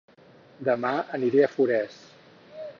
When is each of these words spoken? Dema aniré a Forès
Dema 0.69 0.93
aniré 1.19 1.45
a 1.49 1.53
Forès 1.57 2.03